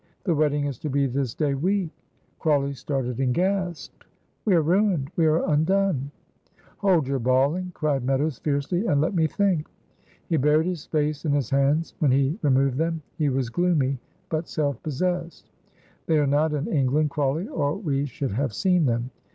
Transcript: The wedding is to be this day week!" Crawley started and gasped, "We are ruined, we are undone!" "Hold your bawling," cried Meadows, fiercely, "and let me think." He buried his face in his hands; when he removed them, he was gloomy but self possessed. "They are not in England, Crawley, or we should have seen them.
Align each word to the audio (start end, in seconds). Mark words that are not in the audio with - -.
The 0.23 0.33
wedding 0.33 0.65
is 0.65 0.79
to 0.79 0.89
be 0.89 1.05
this 1.05 1.35
day 1.35 1.53
week!" 1.53 1.91
Crawley 2.39 2.73
started 2.73 3.19
and 3.19 3.35
gasped, 3.35 4.07
"We 4.45 4.55
are 4.55 4.61
ruined, 4.63 5.11
we 5.15 5.27
are 5.27 5.47
undone!" 5.47 6.09
"Hold 6.79 7.07
your 7.07 7.19
bawling," 7.19 7.69
cried 7.75 8.03
Meadows, 8.03 8.39
fiercely, 8.39 8.87
"and 8.87 8.99
let 8.99 9.13
me 9.13 9.27
think." 9.27 9.67
He 10.27 10.37
buried 10.37 10.65
his 10.65 10.87
face 10.87 11.23
in 11.23 11.33
his 11.33 11.51
hands; 11.51 11.93
when 11.99 12.09
he 12.09 12.39
removed 12.41 12.77
them, 12.79 13.03
he 13.19 13.29
was 13.29 13.51
gloomy 13.51 13.99
but 14.29 14.47
self 14.47 14.81
possessed. 14.81 15.51
"They 16.07 16.17
are 16.17 16.25
not 16.25 16.53
in 16.55 16.65
England, 16.65 17.11
Crawley, 17.11 17.47
or 17.47 17.75
we 17.75 18.07
should 18.07 18.31
have 18.31 18.55
seen 18.55 18.87
them. 18.87 19.11